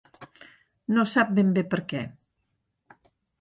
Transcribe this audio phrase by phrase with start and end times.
[0.95, 2.01] No sap ben bé per què.